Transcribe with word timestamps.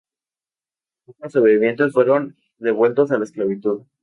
Otros 1.05 1.33
sobrevivientes 1.33 1.93
fueron 1.93 2.35
devueltos 2.57 3.11
a 3.11 3.19
la 3.19 3.23
esclavitud. 3.23 3.83